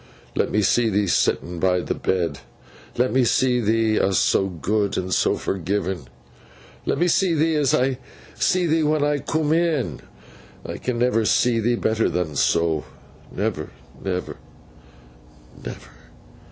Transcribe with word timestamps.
Let 0.35 0.49
me 0.51 0.63
see 0.63 0.89
thee 0.89 1.05
setten 1.05 1.59
by 1.59 1.81
the 1.81 1.93
bed. 1.93 2.39
Let 2.97 3.13
me 3.13 3.23
see 3.23 3.59
thee, 3.61 3.97
a' 3.97 4.13
so 4.13 4.47
good, 4.47 4.97
and 4.97 5.13
so 5.13 5.35
forgiving. 5.37 6.09
Let 6.87 6.97
me 6.97 7.07
see 7.07 7.35
thee 7.35 7.53
as 7.53 7.75
I 7.75 7.99
see 8.33 8.65
thee 8.65 8.81
when 8.81 9.03
I 9.03 9.19
coom 9.19 9.53
in. 9.53 10.01
I 10.65 10.77
can 10.79 10.97
never 10.97 11.23
see 11.23 11.59
thee 11.59 11.75
better 11.75 12.09
than 12.09 12.35
so. 12.35 12.83
Never, 13.31 13.69
never, 14.03 14.37
never! 15.63 15.91